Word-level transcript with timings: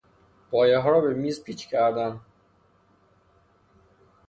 پایهها 0.51 0.89
را 0.89 1.01
به 1.01 1.13
میز 1.13 1.43
پیچ 1.43 1.67
کردن 1.67 2.19